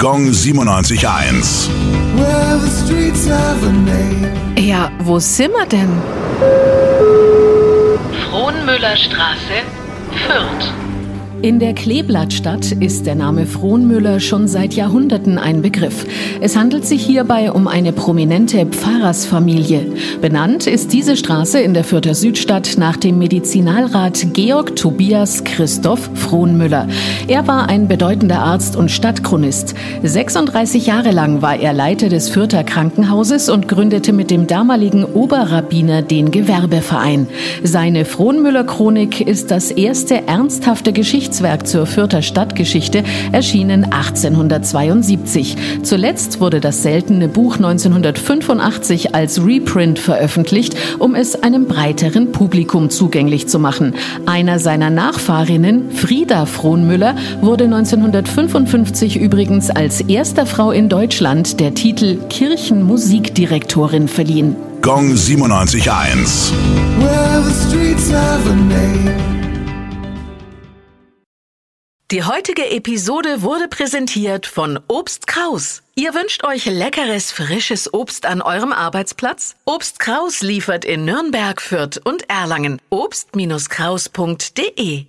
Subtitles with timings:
[0.00, 1.68] Gong 97.1.
[2.16, 4.30] Well, the streets have a name.
[4.56, 5.90] Ja, wo sind wir denn?
[8.30, 9.64] Frohnmüllerstraße,
[10.24, 10.72] Fürth.
[11.40, 16.04] In der Kleeblattstadt ist der Name Frohnmüller schon seit Jahrhunderten ein Begriff.
[16.40, 19.92] Es handelt sich hierbei um eine prominente Pfarrersfamilie.
[20.20, 26.88] Benannt ist diese Straße in der Fürther Südstadt nach dem Medizinalrat Georg Tobias Christoph Frohnmüller.
[27.28, 29.74] Er war ein bedeutender Arzt und Stadtchronist.
[30.02, 36.00] 36 Jahre lang war er Leiter des Fürther Krankenhauses und gründete mit dem damaligen Oberrabbiner
[36.00, 37.26] den Gewerbeverein.
[37.62, 45.82] Seine Frohnmüller-Chronik ist das erste ernsthafte Geschichtswerk zur Fürther Stadtgeschichte, erschienen 1872.
[45.82, 53.48] Zuletzt wurde das seltene Buch 1985 als Reprint veröffentlicht, um es einem breiteren Publikum zugänglich
[53.48, 53.96] zu machen.
[54.24, 62.18] Einer seiner Nachfahrinnen, Frieda Frohnmüller, wurde 1955 übrigens als erster Frau in Deutschland der Titel
[62.28, 64.56] Kirchenmusikdirektorin verliehen.
[64.82, 66.52] Gong 97.1.
[66.98, 69.38] Well, the streets have a name.
[72.10, 75.82] Die heutige Episode wurde präsentiert von Obst Kraus.
[75.94, 79.56] Ihr wünscht euch leckeres, frisches Obst an eurem Arbeitsplatz?
[79.66, 82.80] Obst Kraus liefert in Nürnberg, Fürth und Erlangen.
[82.88, 85.04] Obst-Kraus.de